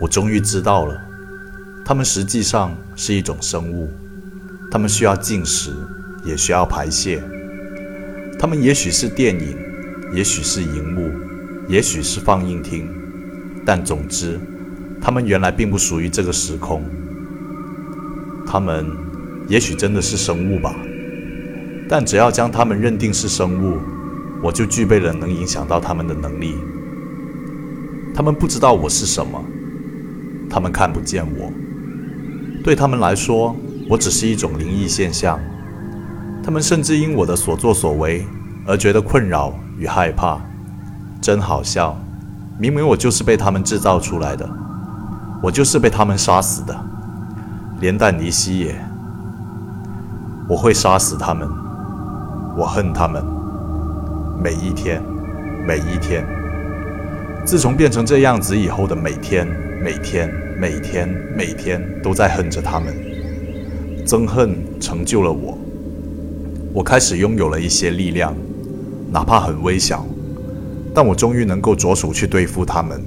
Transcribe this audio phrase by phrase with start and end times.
[0.00, 1.00] 我终于知道了，
[1.84, 3.88] 它们实际上是一种生物，
[4.70, 5.72] 它们需要进食，
[6.24, 7.22] 也需要排泄。
[8.38, 9.56] 它们也许是电影，
[10.12, 11.10] 也许是荧幕，
[11.68, 12.88] 也许是放映厅，
[13.64, 14.40] 但总之，
[15.00, 16.84] 它们原来并不属于这个时空。
[18.46, 18.86] 它们
[19.48, 20.74] 也许真的是生物吧，
[21.88, 23.78] 但只要将它们认定是生物，
[24.42, 26.56] 我就具备了能影响到它们的能力。
[28.14, 29.42] 他们不知道我是什么，
[30.50, 31.50] 他们看不见我。
[32.62, 33.56] 对他们来说，
[33.88, 35.40] 我只是一种灵异现象。
[36.44, 38.26] 他们甚至因我的所作所为
[38.66, 40.40] 而觉得困扰与害怕，
[41.20, 41.96] 真好笑！
[42.58, 44.48] 明明我就是被他们制造出来的，
[45.42, 46.76] 我就是被他们杀死的，
[47.80, 48.74] 连带尼西也。
[50.48, 51.48] 我会杀死他们，
[52.56, 53.24] 我恨他们，
[54.42, 55.02] 每一天，
[55.66, 56.26] 每一天。
[57.44, 59.46] 自从变成这样子以后的每天、
[59.82, 62.94] 每天、每天、每天，都在恨着他们。
[64.06, 65.58] 憎恨成就了我，
[66.72, 68.34] 我开始拥有了一些力量，
[69.10, 70.06] 哪怕很微小，
[70.94, 73.02] 但我终于能够着手去对付他们。